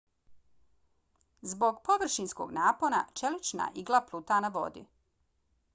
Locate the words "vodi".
4.59-4.87